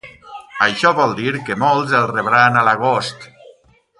Això 0.67 0.93
vol 0.99 1.13
dir 1.19 1.33
que 1.51 1.59
molts 1.65 1.95
els 2.01 2.09
rebran 2.15 2.59
a 2.63 2.67
l’agost. 2.71 3.31